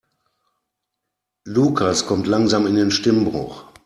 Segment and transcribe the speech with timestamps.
[1.45, 3.65] Lukas kommt langsam in den Stimmbruch.